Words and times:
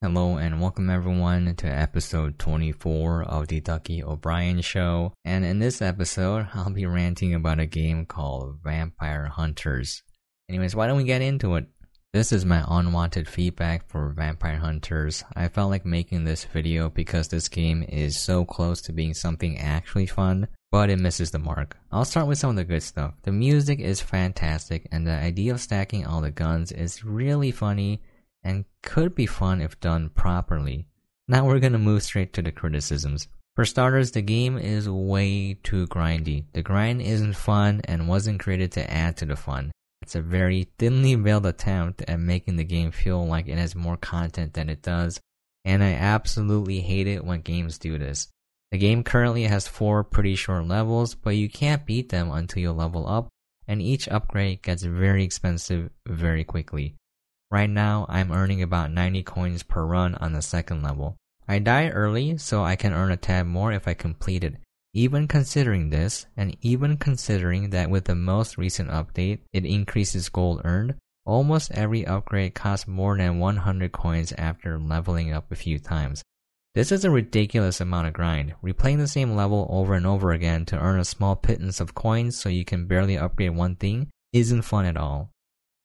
Hello 0.00 0.36
and 0.36 0.60
welcome 0.60 0.90
everyone 0.90 1.56
to 1.56 1.66
episode 1.66 2.38
24 2.38 3.24
of 3.24 3.48
the 3.48 3.58
Ducky 3.58 4.00
O'Brien 4.00 4.60
Show. 4.60 5.12
And 5.24 5.44
in 5.44 5.58
this 5.58 5.82
episode, 5.82 6.46
I'll 6.54 6.70
be 6.70 6.86
ranting 6.86 7.34
about 7.34 7.58
a 7.58 7.66
game 7.66 8.06
called 8.06 8.60
Vampire 8.62 9.26
Hunters. 9.26 10.04
Anyways, 10.48 10.76
why 10.76 10.86
don't 10.86 10.98
we 10.98 11.02
get 11.02 11.20
into 11.20 11.56
it? 11.56 11.66
This 12.12 12.30
is 12.30 12.44
my 12.44 12.64
unwanted 12.68 13.26
feedback 13.26 13.88
for 13.88 14.10
Vampire 14.10 14.58
Hunters. 14.58 15.24
I 15.34 15.48
felt 15.48 15.70
like 15.70 15.84
making 15.84 16.22
this 16.22 16.44
video 16.44 16.88
because 16.90 17.26
this 17.26 17.48
game 17.48 17.82
is 17.82 18.16
so 18.16 18.44
close 18.44 18.80
to 18.82 18.92
being 18.92 19.14
something 19.14 19.58
actually 19.58 20.06
fun, 20.06 20.46
but 20.70 20.90
it 20.90 21.00
misses 21.00 21.32
the 21.32 21.40
mark. 21.40 21.76
I'll 21.90 22.04
start 22.04 22.28
with 22.28 22.38
some 22.38 22.50
of 22.50 22.56
the 22.56 22.64
good 22.64 22.84
stuff. 22.84 23.14
The 23.24 23.32
music 23.32 23.80
is 23.80 24.00
fantastic 24.00 24.86
and 24.92 25.04
the 25.04 25.10
idea 25.10 25.52
of 25.52 25.60
stacking 25.60 26.06
all 26.06 26.20
the 26.20 26.30
guns 26.30 26.70
is 26.70 27.04
really 27.04 27.50
funny 27.50 28.00
and 28.48 28.64
could 28.82 29.14
be 29.14 29.26
fun 29.26 29.60
if 29.60 29.78
done 29.78 30.08
properly. 30.08 30.86
Now 31.28 31.46
we're 31.46 31.60
gonna 31.60 31.78
move 31.78 32.02
straight 32.02 32.32
to 32.32 32.42
the 32.42 32.50
criticisms. 32.50 33.28
For 33.54 33.66
starters, 33.66 34.12
the 34.12 34.22
game 34.22 34.56
is 34.56 34.88
way 34.88 35.58
too 35.62 35.86
grindy. 35.88 36.46
The 36.54 36.62
grind 36.62 37.02
isn't 37.02 37.34
fun 37.34 37.82
and 37.84 38.08
wasn't 38.08 38.40
created 38.40 38.72
to 38.72 38.90
add 38.90 39.18
to 39.18 39.26
the 39.26 39.36
fun. 39.36 39.72
It's 40.00 40.14
a 40.14 40.22
very 40.22 40.68
thinly 40.78 41.14
veiled 41.16 41.44
attempt 41.44 42.02
at 42.08 42.20
making 42.20 42.56
the 42.56 42.64
game 42.64 42.92
feel 42.92 43.26
like 43.26 43.48
it 43.48 43.58
has 43.58 43.74
more 43.74 43.96
content 43.98 44.54
than 44.54 44.70
it 44.70 44.80
does, 44.80 45.20
and 45.64 45.82
I 45.84 45.92
absolutely 45.92 46.80
hate 46.80 47.08
it 47.08 47.24
when 47.24 47.42
games 47.42 47.78
do 47.78 47.98
this. 47.98 48.28
The 48.70 48.78
game 48.78 49.02
currently 49.02 49.42
has 49.44 49.68
four 49.68 50.04
pretty 50.04 50.36
short 50.36 50.66
levels, 50.66 51.14
but 51.14 51.36
you 51.36 51.50
can't 51.50 51.84
beat 51.84 52.08
them 52.08 52.30
until 52.30 52.62
you 52.62 52.72
level 52.72 53.06
up, 53.06 53.28
and 53.66 53.82
each 53.82 54.08
upgrade 54.08 54.62
gets 54.62 54.82
very 54.82 55.24
expensive 55.24 55.90
very 56.06 56.44
quickly. 56.44 56.94
Right 57.50 57.70
now, 57.70 58.04
I'm 58.08 58.30
earning 58.30 58.62
about 58.62 58.92
90 58.92 59.22
coins 59.22 59.62
per 59.62 59.84
run 59.84 60.14
on 60.16 60.32
the 60.32 60.42
second 60.42 60.82
level. 60.82 61.16
I 61.48 61.58
die 61.60 61.88
early, 61.88 62.36
so 62.36 62.62
I 62.62 62.76
can 62.76 62.92
earn 62.92 63.10
a 63.10 63.16
tad 63.16 63.46
more 63.46 63.72
if 63.72 63.88
I 63.88 63.94
complete 63.94 64.44
it. 64.44 64.56
Even 64.92 65.26
considering 65.26 65.88
this, 65.88 66.26
and 66.36 66.56
even 66.60 66.98
considering 66.98 67.70
that 67.70 67.88
with 67.88 68.04
the 68.04 68.14
most 68.14 68.58
recent 68.58 68.90
update, 68.90 69.40
it 69.52 69.64
increases 69.64 70.28
gold 70.28 70.60
earned, 70.64 70.96
almost 71.24 71.72
every 71.72 72.06
upgrade 72.06 72.54
costs 72.54 72.86
more 72.86 73.16
than 73.16 73.38
100 73.38 73.92
coins 73.92 74.32
after 74.36 74.78
leveling 74.78 75.32
up 75.32 75.50
a 75.50 75.56
few 75.56 75.78
times. 75.78 76.22
This 76.74 76.92
is 76.92 77.04
a 77.04 77.10
ridiculous 77.10 77.80
amount 77.80 78.08
of 78.08 78.12
grind. 78.12 78.54
Replaying 78.62 78.98
the 78.98 79.08
same 79.08 79.34
level 79.34 79.66
over 79.70 79.94
and 79.94 80.06
over 80.06 80.32
again 80.32 80.66
to 80.66 80.78
earn 80.78 81.00
a 81.00 81.04
small 81.04 81.34
pittance 81.34 81.80
of 81.80 81.94
coins 81.94 82.36
so 82.36 82.50
you 82.50 82.64
can 82.64 82.86
barely 82.86 83.16
upgrade 83.16 83.56
one 83.56 83.76
thing 83.76 84.08
isn't 84.32 84.62
fun 84.62 84.84
at 84.84 84.96
all. 84.96 85.30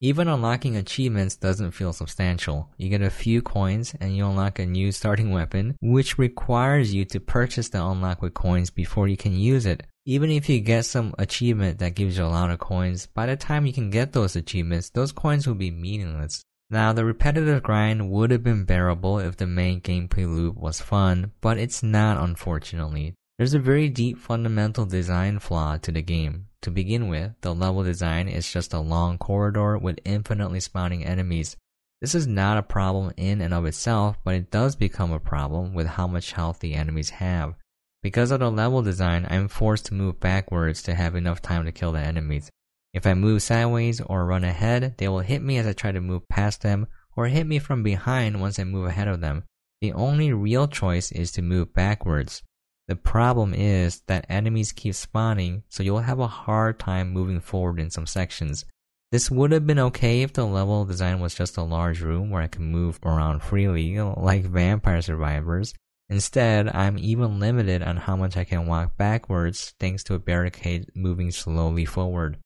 Even 0.00 0.28
unlocking 0.28 0.76
achievements 0.76 1.36
doesn't 1.36 1.70
feel 1.70 1.94
substantial. 1.94 2.68
You 2.76 2.90
get 2.90 3.00
a 3.00 3.08
few 3.08 3.40
coins 3.40 3.94
and 3.98 4.14
you 4.14 4.26
unlock 4.26 4.58
a 4.58 4.66
new 4.66 4.92
starting 4.92 5.30
weapon, 5.30 5.74
which 5.80 6.18
requires 6.18 6.92
you 6.92 7.06
to 7.06 7.18
purchase 7.18 7.70
the 7.70 7.82
unlock 7.82 8.20
with 8.20 8.34
coins 8.34 8.68
before 8.68 9.08
you 9.08 9.16
can 9.16 9.32
use 9.32 9.64
it. 9.64 9.84
Even 10.04 10.30
if 10.30 10.50
you 10.50 10.60
get 10.60 10.84
some 10.84 11.14
achievement 11.18 11.78
that 11.78 11.94
gives 11.94 12.18
you 12.18 12.24
a 12.24 12.26
lot 12.26 12.50
of 12.50 12.58
coins, 12.58 13.06
by 13.06 13.24
the 13.24 13.36
time 13.36 13.64
you 13.64 13.72
can 13.72 13.88
get 13.88 14.12
those 14.12 14.36
achievements, 14.36 14.90
those 14.90 15.12
coins 15.12 15.46
will 15.46 15.54
be 15.54 15.70
meaningless. 15.70 16.42
Now, 16.68 16.92
the 16.92 17.04
repetitive 17.04 17.62
grind 17.62 18.10
would 18.10 18.30
have 18.30 18.42
been 18.42 18.64
bearable 18.64 19.18
if 19.18 19.38
the 19.38 19.46
main 19.46 19.80
gameplay 19.80 20.26
loop 20.26 20.56
was 20.56 20.78
fun, 20.78 21.32
but 21.40 21.56
it's 21.56 21.82
not 21.82 22.22
unfortunately. 22.22 23.14
There's 23.38 23.54
a 23.54 23.58
very 23.58 23.88
deep 23.88 24.18
fundamental 24.18 24.84
design 24.84 25.38
flaw 25.38 25.78
to 25.78 25.90
the 25.90 26.02
game. 26.02 26.48
To 26.66 26.72
begin 26.72 27.06
with, 27.06 27.30
the 27.42 27.54
level 27.54 27.84
design 27.84 28.26
is 28.26 28.52
just 28.52 28.74
a 28.74 28.80
long 28.80 29.18
corridor 29.18 29.78
with 29.78 30.00
infinitely 30.04 30.58
spawning 30.58 31.04
enemies. 31.04 31.56
This 32.00 32.12
is 32.12 32.26
not 32.26 32.58
a 32.58 32.62
problem 32.64 33.12
in 33.16 33.40
and 33.40 33.54
of 33.54 33.66
itself, 33.66 34.16
but 34.24 34.34
it 34.34 34.50
does 34.50 34.74
become 34.74 35.12
a 35.12 35.20
problem 35.20 35.74
with 35.74 35.86
how 35.86 36.08
much 36.08 36.32
health 36.32 36.58
the 36.58 36.74
enemies 36.74 37.10
have. 37.10 37.54
Because 38.02 38.32
of 38.32 38.40
the 38.40 38.50
level 38.50 38.82
design, 38.82 39.28
I'm 39.30 39.46
forced 39.46 39.86
to 39.86 39.94
move 39.94 40.18
backwards 40.18 40.82
to 40.82 40.96
have 40.96 41.14
enough 41.14 41.40
time 41.40 41.64
to 41.66 41.70
kill 41.70 41.92
the 41.92 42.00
enemies. 42.00 42.50
If 42.92 43.06
I 43.06 43.14
move 43.14 43.42
sideways 43.42 44.00
or 44.00 44.26
run 44.26 44.42
ahead, 44.42 44.96
they 44.98 45.06
will 45.06 45.20
hit 45.20 45.42
me 45.42 45.58
as 45.58 45.68
I 45.68 45.72
try 45.72 45.92
to 45.92 46.00
move 46.00 46.28
past 46.28 46.62
them, 46.62 46.88
or 47.14 47.28
hit 47.28 47.46
me 47.46 47.60
from 47.60 47.84
behind 47.84 48.40
once 48.40 48.58
I 48.58 48.64
move 48.64 48.86
ahead 48.86 49.06
of 49.06 49.20
them. 49.20 49.44
The 49.80 49.92
only 49.92 50.32
real 50.32 50.66
choice 50.66 51.12
is 51.12 51.30
to 51.30 51.42
move 51.42 51.72
backwards. 51.72 52.42
The 52.88 52.96
problem 52.96 53.52
is 53.52 54.02
that 54.06 54.26
enemies 54.28 54.72
keep 54.72 54.94
spawning, 54.94 55.64
so 55.68 55.82
you'll 55.82 56.00
have 56.00 56.20
a 56.20 56.26
hard 56.26 56.78
time 56.78 57.10
moving 57.10 57.40
forward 57.40 57.80
in 57.80 57.90
some 57.90 58.06
sections. 58.06 58.64
This 59.12 59.30
would 59.30 59.52
have 59.52 59.66
been 59.66 59.78
okay 59.78 60.22
if 60.22 60.32
the 60.32 60.44
level 60.44 60.84
design 60.84 61.20
was 61.20 61.34
just 61.34 61.56
a 61.56 61.62
large 61.62 62.00
room 62.00 62.30
where 62.30 62.42
I 62.42 62.48
can 62.48 62.70
move 62.70 62.98
around 63.04 63.40
freely, 63.40 63.98
like 63.98 64.44
Vampire 64.44 65.02
Survivors. 65.02 65.74
Instead, 66.08 66.68
I'm 66.68 66.98
even 66.98 67.40
limited 67.40 67.82
on 67.82 67.96
how 67.96 68.14
much 68.14 68.36
I 68.36 68.44
can 68.44 68.66
walk 68.66 68.96
backwards 68.96 69.74
thanks 69.80 70.04
to 70.04 70.14
a 70.14 70.20
barricade 70.20 70.90
moving 70.94 71.32
slowly 71.32 71.84
forward. 71.84 72.38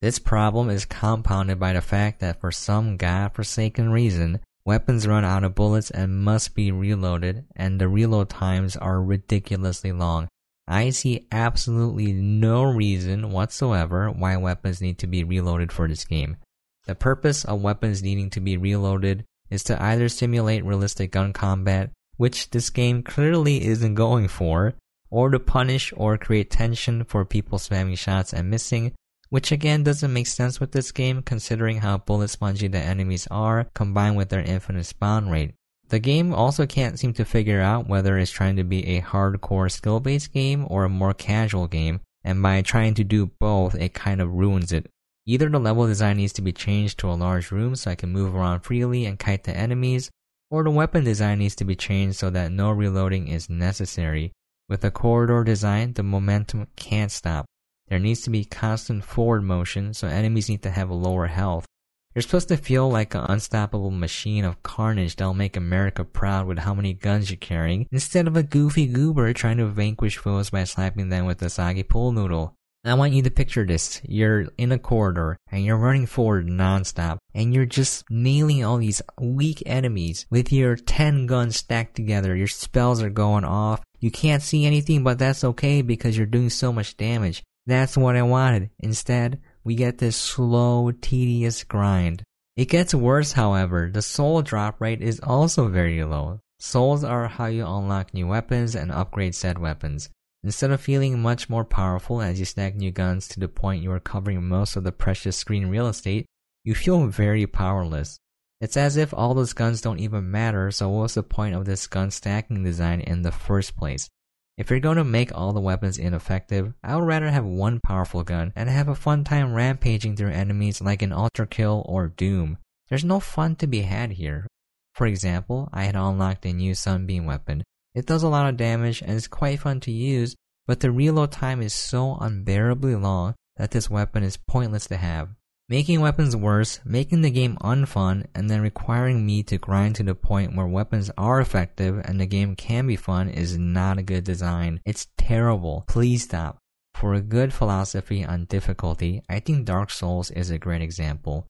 This 0.00 0.20
problem 0.20 0.70
is 0.70 0.84
compounded 0.84 1.58
by 1.58 1.72
the 1.72 1.80
fact 1.80 2.20
that 2.20 2.40
for 2.40 2.52
some 2.52 2.96
god-forsaken 2.96 3.90
reason, 3.90 4.38
Weapons 4.68 5.06
run 5.06 5.24
out 5.24 5.44
of 5.44 5.54
bullets 5.54 5.90
and 5.90 6.22
must 6.22 6.54
be 6.54 6.70
reloaded, 6.70 7.46
and 7.56 7.80
the 7.80 7.88
reload 7.88 8.28
times 8.28 8.76
are 8.76 9.02
ridiculously 9.02 9.92
long. 9.92 10.28
I 10.66 10.90
see 10.90 11.26
absolutely 11.32 12.12
no 12.12 12.64
reason 12.64 13.32
whatsoever 13.32 14.10
why 14.10 14.36
weapons 14.36 14.82
need 14.82 14.98
to 14.98 15.06
be 15.06 15.24
reloaded 15.24 15.72
for 15.72 15.88
this 15.88 16.04
game. 16.04 16.36
The 16.84 16.94
purpose 16.94 17.46
of 17.46 17.62
weapons 17.62 18.02
needing 18.02 18.28
to 18.28 18.40
be 18.40 18.58
reloaded 18.58 19.24
is 19.48 19.64
to 19.64 19.82
either 19.82 20.10
simulate 20.10 20.66
realistic 20.66 21.12
gun 21.12 21.32
combat, 21.32 21.90
which 22.18 22.50
this 22.50 22.68
game 22.68 23.02
clearly 23.02 23.64
isn't 23.64 23.94
going 23.94 24.28
for, 24.28 24.74
or 25.08 25.30
to 25.30 25.40
punish 25.40 25.94
or 25.96 26.18
create 26.18 26.50
tension 26.50 27.04
for 27.04 27.24
people 27.24 27.56
spamming 27.56 27.96
shots 27.96 28.34
and 28.34 28.50
missing, 28.50 28.92
which 29.30 29.52
again 29.52 29.82
doesn't 29.82 30.12
make 30.12 30.26
sense 30.26 30.60
with 30.60 30.72
this 30.72 30.92
game 30.92 31.22
considering 31.22 31.78
how 31.78 31.98
bullet 31.98 32.28
spongy 32.28 32.68
the 32.68 32.78
enemies 32.78 33.28
are 33.30 33.66
combined 33.74 34.16
with 34.16 34.28
their 34.28 34.42
infinite 34.42 34.84
spawn 34.84 35.28
rate. 35.28 35.54
The 35.88 35.98
game 35.98 36.34
also 36.34 36.66
can't 36.66 36.98
seem 36.98 37.14
to 37.14 37.24
figure 37.24 37.60
out 37.60 37.88
whether 37.88 38.18
it's 38.18 38.30
trying 38.30 38.56
to 38.56 38.64
be 38.64 38.86
a 38.86 39.00
hardcore 39.00 39.70
skill 39.70 40.00
based 40.00 40.32
game 40.32 40.66
or 40.68 40.84
a 40.84 40.90
more 40.90 41.14
casual 41.14 41.66
game, 41.66 42.00
and 42.22 42.42
by 42.42 42.60
trying 42.60 42.94
to 42.94 43.04
do 43.04 43.30
both, 43.40 43.74
it 43.74 43.94
kind 43.94 44.20
of 44.20 44.34
ruins 44.34 44.72
it. 44.72 44.86
Either 45.26 45.48
the 45.48 45.58
level 45.58 45.86
design 45.86 46.16
needs 46.18 46.32
to 46.34 46.42
be 46.42 46.52
changed 46.52 46.98
to 46.98 47.10
a 47.10 47.12
large 47.12 47.50
room 47.50 47.74
so 47.76 47.90
I 47.90 47.94
can 47.94 48.12
move 48.12 48.34
around 48.34 48.60
freely 48.60 49.06
and 49.06 49.18
kite 49.18 49.44
the 49.44 49.56
enemies, 49.56 50.10
or 50.50 50.62
the 50.62 50.70
weapon 50.70 51.04
design 51.04 51.38
needs 51.38 51.54
to 51.56 51.64
be 51.64 51.76
changed 51.76 52.16
so 52.16 52.30
that 52.30 52.52
no 52.52 52.70
reloading 52.70 53.28
is 53.28 53.50
necessary. 53.50 54.32
With 54.68 54.84
a 54.84 54.90
corridor 54.90 55.44
design, 55.44 55.94
the 55.94 56.02
momentum 56.02 56.66
can't 56.76 57.10
stop. 57.10 57.46
There 57.88 57.98
needs 57.98 58.22
to 58.22 58.30
be 58.30 58.44
constant 58.44 59.04
forward 59.04 59.42
motion, 59.44 59.94
so 59.94 60.08
enemies 60.08 60.48
need 60.48 60.62
to 60.62 60.70
have 60.70 60.90
a 60.90 60.94
lower 60.94 61.26
health. 61.26 61.66
You're 62.14 62.22
supposed 62.22 62.48
to 62.48 62.56
feel 62.56 62.90
like 62.90 63.14
an 63.14 63.26
unstoppable 63.28 63.90
machine 63.90 64.44
of 64.44 64.62
carnage 64.62 65.16
that'll 65.16 65.34
make 65.34 65.56
America 65.56 66.04
proud 66.04 66.46
with 66.46 66.58
how 66.58 66.74
many 66.74 66.92
guns 66.92 67.30
you're 67.30 67.36
carrying, 67.36 67.86
instead 67.92 68.26
of 68.26 68.36
a 68.36 68.42
goofy 68.42 68.86
goober 68.86 69.32
trying 69.32 69.58
to 69.58 69.66
vanquish 69.66 70.16
foes 70.16 70.50
by 70.50 70.64
slapping 70.64 71.08
them 71.08 71.26
with 71.26 71.40
a 71.42 71.48
soggy 71.48 71.82
pool 71.82 72.12
noodle. 72.12 72.54
I 72.84 72.94
want 72.94 73.12
you 73.12 73.22
to 73.22 73.30
picture 73.30 73.66
this. 73.66 74.00
You're 74.04 74.46
in 74.56 74.72
a 74.72 74.78
corridor 74.78 75.36
and 75.50 75.64
you're 75.64 75.76
running 75.76 76.06
forward 76.06 76.46
nonstop 76.46 77.18
and 77.34 77.52
you're 77.52 77.66
just 77.66 78.04
nailing 78.08 78.64
all 78.64 78.78
these 78.78 79.02
weak 79.20 79.62
enemies 79.66 80.26
with 80.30 80.52
your 80.52 80.76
10 80.76 81.26
guns 81.26 81.56
stacked 81.56 81.96
together. 81.96 82.36
Your 82.36 82.46
spells 82.46 83.02
are 83.02 83.10
going 83.10 83.44
off. 83.44 83.82
You 83.98 84.10
can't 84.10 84.42
see 84.42 84.64
anything, 84.64 85.02
but 85.02 85.18
that's 85.18 85.42
okay 85.42 85.82
because 85.82 86.16
you're 86.16 86.26
doing 86.26 86.50
so 86.50 86.72
much 86.72 86.96
damage. 86.96 87.42
That's 87.68 87.98
what 87.98 88.16
I 88.16 88.22
wanted. 88.22 88.70
Instead, 88.78 89.42
we 89.62 89.74
get 89.74 89.98
this 89.98 90.16
slow, 90.16 90.90
tedious 90.90 91.64
grind. 91.64 92.22
It 92.56 92.70
gets 92.70 92.94
worse, 92.94 93.32
however. 93.32 93.90
The 93.92 94.00
soul 94.00 94.40
drop 94.40 94.80
rate 94.80 95.02
is 95.02 95.20
also 95.20 95.68
very 95.68 96.02
low. 96.02 96.40
Souls 96.58 97.04
are 97.04 97.28
how 97.28 97.44
you 97.44 97.66
unlock 97.66 98.14
new 98.14 98.26
weapons 98.26 98.74
and 98.74 98.90
upgrade 98.90 99.34
said 99.34 99.58
weapons. 99.58 100.08
Instead 100.42 100.70
of 100.70 100.80
feeling 100.80 101.20
much 101.20 101.50
more 101.50 101.64
powerful 101.66 102.22
as 102.22 102.38
you 102.38 102.46
stack 102.46 102.74
new 102.74 102.90
guns 102.90 103.28
to 103.28 103.38
the 103.38 103.48
point 103.48 103.82
you 103.82 103.92
are 103.92 104.00
covering 104.00 104.48
most 104.48 104.74
of 104.74 104.82
the 104.82 104.90
precious 104.90 105.36
screen 105.36 105.66
real 105.66 105.88
estate, 105.88 106.24
you 106.64 106.74
feel 106.74 107.06
very 107.06 107.46
powerless. 107.46 108.18
It's 108.62 108.78
as 108.78 108.96
if 108.96 109.12
all 109.12 109.34
those 109.34 109.52
guns 109.52 109.82
don't 109.82 110.00
even 110.00 110.30
matter, 110.30 110.70
so 110.70 110.88
what's 110.88 111.14
the 111.14 111.22
point 111.22 111.54
of 111.54 111.66
this 111.66 111.86
gun 111.86 112.10
stacking 112.10 112.64
design 112.64 113.02
in 113.02 113.20
the 113.20 113.30
first 113.30 113.76
place? 113.76 114.08
If 114.58 114.70
you're 114.70 114.80
going 114.80 114.96
to 114.96 115.04
make 115.04 115.30
all 115.32 115.52
the 115.52 115.60
weapons 115.60 115.98
ineffective, 115.98 116.74
I 116.82 116.96
would 116.96 117.06
rather 117.06 117.30
have 117.30 117.44
one 117.44 117.78
powerful 117.78 118.24
gun 118.24 118.52
and 118.56 118.68
have 118.68 118.88
a 118.88 118.96
fun 118.96 119.22
time 119.22 119.54
rampaging 119.54 120.16
through 120.16 120.32
enemies 120.32 120.80
like 120.80 121.00
in 121.00 121.12
ULTRAKILL 121.12 121.84
or 121.86 122.08
Doom. 122.08 122.58
There's 122.88 123.04
no 123.04 123.20
fun 123.20 123.54
to 123.56 123.68
be 123.68 123.82
had 123.82 124.10
here. 124.10 124.48
For 124.94 125.06
example, 125.06 125.68
I 125.72 125.84
had 125.84 125.94
unlocked 125.94 126.44
a 126.44 126.52
new 126.52 126.74
Sunbeam 126.74 127.24
weapon. 127.24 127.62
It 127.94 128.04
does 128.04 128.24
a 128.24 128.28
lot 128.28 128.48
of 128.48 128.56
damage 128.56 129.00
and 129.00 129.12
is 129.12 129.28
quite 129.28 129.60
fun 129.60 129.78
to 129.80 129.92
use, 129.92 130.34
but 130.66 130.80
the 130.80 130.90
reload 130.90 131.30
time 131.30 131.62
is 131.62 131.72
so 131.72 132.16
unbearably 132.16 132.96
long 132.96 133.36
that 133.58 133.70
this 133.70 133.88
weapon 133.88 134.24
is 134.24 134.38
pointless 134.48 134.88
to 134.88 134.96
have. 134.96 135.28
Making 135.70 136.00
weapons 136.00 136.34
worse, 136.34 136.80
making 136.82 137.20
the 137.20 137.30
game 137.30 137.58
unfun, 137.60 138.24
and 138.34 138.48
then 138.48 138.62
requiring 138.62 139.26
me 139.26 139.42
to 139.42 139.58
grind 139.58 139.96
to 139.96 140.02
the 140.02 140.14
point 140.14 140.56
where 140.56 140.66
weapons 140.66 141.10
are 141.18 141.42
effective 141.42 142.00
and 142.06 142.18
the 142.18 142.24
game 142.24 142.56
can 142.56 142.86
be 142.86 142.96
fun 142.96 143.28
is 143.28 143.58
not 143.58 143.98
a 143.98 144.02
good 144.02 144.24
design. 144.24 144.80
It's 144.86 145.08
terrible. 145.18 145.84
Please 145.86 146.22
stop. 146.22 146.56
For 146.94 147.12
a 147.12 147.20
good 147.20 147.52
philosophy 147.52 148.24
on 148.24 148.46
difficulty, 148.46 149.22
I 149.28 149.40
think 149.40 149.66
Dark 149.66 149.90
Souls 149.90 150.30
is 150.30 150.48
a 150.48 150.58
great 150.58 150.80
example. 150.80 151.46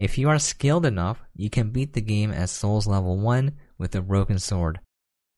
If 0.00 0.18
you 0.18 0.28
are 0.30 0.40
skilled 0.40 0.84
enough, 0.84 1.22
you 1.36 1.48
can 1.48 1.70
beat 1.70 1.92
the 1.92 2.00
game 2.00 2.32
at 2.32 2.48
Souls 2.48 2.88
level 2.88 3.20
1 3.20 3.52
with 3.78 3.94
a 3.94 4.02
broken 4.02 4.40
sword. 4.40 4.80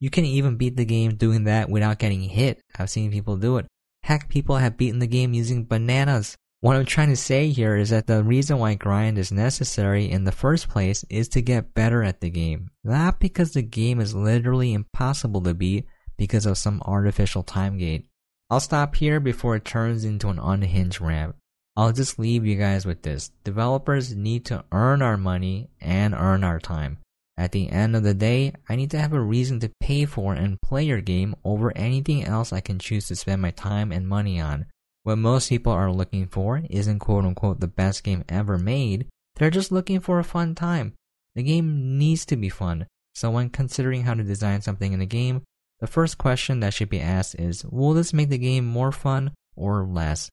You 0.00 0.08
can 0.08 0.24
even 0.24 0.56
beat 0.56 0.78
the 0.78 0.86
game 0.86 1.16
doing 1.16 1.44
that 1.44 1.68
without 1.68 1.98
getting 1.98 2.22
hit. 2.22 2.62
I've 2.78 2.88
seen 2.88 3.12
people 3.12 3.36
do 3.36 3.58
it. 3.58 3.66
Heck, 4.04 4.30
people 4.30 4.56
have 4.56 4.78
beaten 4.78 5.00
the 5.00 5.06
game 5.06 5.34
using 5.34 5.66
bananas. 5.66 6.38
What 6.62 6.76
I'm 6.76 6.84
trying 6.84 7.08
to 7.08 7.16
say 7.16 7.48
here 7.48 7.74
is 7.74 7.90
that 7.90 8.06
the 8.06 8.22
reason 8.22 8.56
why 8.56 8.74
grind 8.74 9.18
is 9.18 9.32
necessary 9.32 10.08
in 10.08 10.22
the 10.22 10.30
first 10.30 10.68
place 10.68 11.04
is 11.10 11.28
to 11.30 11.42
get 11.42 11.74
better 11.74 12.04
at 12.04 12.20
the 12.20 12.30
game. 12.30 12.70
Not 12.84 13.18
because 13.18 13.50
the 13.50 13.62
game 13.62 13.98
is 13.98 14.14
literally 14.14 14.72
impossible 14.72 15.40
to 15.40 15.54
beat 15.54 15.86
because 16.16 16.46
of 16.46 16.56
some 16.56 16.80
artificial 16.84 17.42
time 17.42 17.78
gate. 17.78 18.06
I'll 18.48 18.60
stop 18.60 18.94
here 18.94 19.18
before 19.18 19.56
it 19.56 19.64
turns 19.64 20.04
into 20.04 20.28
an 20.28 20.38
unhinged 20.38 21.00
rant. 21.00 21.34
I'll 21.76 21.92
just 21.92 22.20
leave 22.20 22.46
you 22.46 22.54
guys 22.54 22.86
with 22.86 23.02
this. 23.02 23.32
Developers 23.42 24.14
need 24.14 24.44
to 24.44 24.64
earn 24.70 25.02
our 25.02 25.16
money 25.16 25.68
and 25.80 26.14
earn 26.14 26.44
our 26.44 26.60
time. 26.60 26.98
At 27.36 27.50
the 27.50 27.70
end 27.70 27.96
of 27.96 28.04
the 28.04 28.14
day, 28.14 28.52
I 28.68 28.76
need 28.76 28.92
to 28.92 29.00
have 29.00 29.14
a 29.14 29.20
reason 29.20 29.58
to 29.60 29.72
pay 29.80 30.04
for 30.04 30.34
and 30.34 30.62
play 30.62 30.84
your 30.84 31.00
game 31.00 31.34
over 31.44 31.76
anything 31.76 32.22
else 32.22 32.52
I 32.52 32.60
can 32.60 32.78
choose 32.78 33.08
to 33.08 33.16
spend 33.16 33.42
my 33.42 33.50
time 33.50 33.90
and 33.90 34.06
money 34.06 34.40
on. 34.40 34.66
What 35.04 35.18
most 35.18 35.48
people 35.48 35.72
are 35.72 35.90
looking 35.90 36.26
for 36.26 36.62
isn't 36.70 37.00
quote 37.00 37.24
unquote 37.24 37.60
the 37.60 37.66
best 37.66 38.04
game 38.04 38.24
ever 38.28 38.58
made, 38.58 39.08
they're 39.36 39.50
just 39.50 39.72
looking 39.72 40.00
for 40.00 40.18
a 40.18 40.24
fun 40.24 40.54
time. 40.54 40.94
The 41.34 41.42
game 41.42 41.98
needs 41.98 42.24
to 42.26 42.36
be 42.36 42.48
fun, 42.48 42.86
so 43.14 43.30
when 43.30 43.50
considering 43.50 44.02
how 44.02 44.14
to 44.14 44.22
design 44.22 44.60
something 44.60 44.92
in 44.92 45.00
a 45.00 45.06
game, 45.06 45.42
the 45.80 45.86
first 45.86 46.18
question 46.18 46.60
that 46.60 46.74
should 46.74 46.90
be 46.90 47.00
asked 47.00 47.34
is 47.34 47.64
Will 47.64 47.94
this 47.94 48.12
make 48.12 48.28
the 48.28 48.38
game 48.38 48.64
more 48.64 48.92
fun 48.92 49.32
or 49.56 49.84
less? 49.84 50.30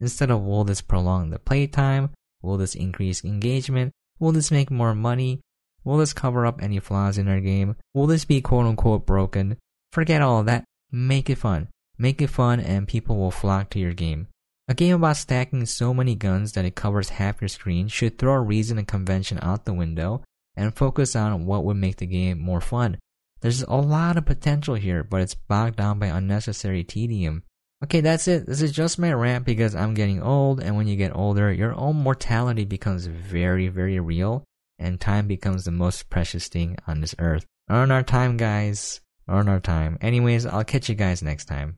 Instead 0.00 0.30
of 0.30 0.42
will 0.42 0.64
this 0.64 0.80
prolong 0.80 1.30
the 1.30 1.38
playtime? 1.38 2.10
Will 2.42 2.56
this 2.56 2.74
increase 2.74 3.24
engagement? 3.24 3.92
Will 4.20 4.32
this 4.32 4.50
make 4.50 4.70
more 4.70 4.94
money? 4.94 5.40
Will 5.84 5.98
this 5.98 6.12
cover 6.12 6.46
up 6.46 6.62
any 6.62 6.78
flaws 6.78 7.18
in 7.18 7.26
our 7.26 7.40
game? 7.40 7.76
Will 7.94 8.06
this 8.06 8.24
be 8.24 8.40
quote 8.40 8.66
unquote 8.66 9.06
broken? 9.06 9.56
Forget 9.92 10.22
all 10.22 10.44
that. 10.44 10.64
Make 10.92 11.28
it 11.28 11.38
fun. 11.38 11.68
Make 12.02 12.20
it 12.20 12.30
fun 12.30 12.58
and 12.58 12.88
people 12.88 13.16
will 13.16 13.30
flock 13.30 13.70
to 13.70 13.78
your 13.78 13.92
game. 13.92 14.26
A 14.66 14.74
game 14.74 14.96
about 14.96 15.18
stacking 15.18 15.64
so 15.66 15.94
many 15.94 16.16
guns 16.16 16.50
that 16.54 16.64
it 16.64 16.74
covers 16.74 17.10
half 17.10 17.40
your 17.40 17.46
screen 17.46 17.86
should 17.86 18.18
throw 18.18 18.34
reason 18.34 18.76
and 18.76 18.88
convention 18.88 19.38
out 19.40 19.66
the 19.66 19.72
window 19.72 20.24
and 20.56 20.74
focus 20.74 21.14
on 21.14 21.46
what 21.46 21.64
would 21.64 21.76
make 21.76 21.98
the 21.98 22.06
game 22.06 22.40
more 22.40 22.60
fun. 22.60 22.98
There's 23.40 23.62
a 23.62 23.74
lot 23.74 24.16
of 24.16 24.26
potential 24.26 24.74
here, 24.74 25.04
but 25.04 25.20
it's 25.20 25.36
bogged 25.36 25.76
down 25.76 26.00
by 26.00 26.08
unnecessary 26.08 26.82
tedium. 26.82 27.44
Okay, 27.84 28.00
that's 28.00 28.26
it. 28.26 28.46
This 28.46 28.62
is 28.62 28.72
just 28.72 28.98
my 28.98 29.12
rant 29.12 29.44
because 29.44 29.76
I'm 29.76 29.94
getting 29.94 30.20
old, 30.20 30.58
and 30.58 30.74
when 30.74 30.88
you 30.88 30.96
get 30.96 31.14
older, 31.14 31.52
your 31.52 31.72
own 31.76 31.94
mortality 31.94 32.64
becomes 32.64 33.06
very, 33.06 33.68
very 33.68 34.00
real, 34.00 34.42
and 34.76 35.00
time 35.00 35.28
becomes 35.28 35.64
the 35.64 35.70
most 35.70 36.10
precious 36.10 36.48
thing 36.48 36.78
on 36.88 37.00
this 37.00 37.14
earth. 37.20 37.46
Earn 37.70 37.92
our 37.92 38.02
time, 38.02 38.36
guys. 38.36 39.00
Earn 39.28 39.48
our 39.48 39.60
time. 39.60 39.98
Anyways, 40.00 40.46
I'll 40.46 40.64
catch 40.64 40.88
you 40.88 40.96
guys 40.96 41.22
next 41.22 41.44
time. 41.44 41.76